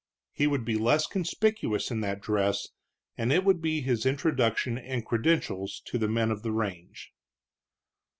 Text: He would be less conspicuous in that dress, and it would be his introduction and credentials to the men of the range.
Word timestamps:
He 0.31 0.47
would 0.47 0.65
be 0.65 0.77
less 0.77 1.05
conspicuous 1.05 1.91
in 1.91 2.01
that 2.01 2.21
dress, 2.21 2.69
and 3.19 3.31
it 3.31 3.45
would 3.45 3.61
be 3.61 3.81
his 3.81 4.03
introduction 4.03 4.79
and 4.79 5.05
credentials 5.05 5.79
to 5.85 5.99
the 5.99 6.07
men 6.07 6.31
of 6.31 6.41
the 6.41 6.51
range. 6.51 7.13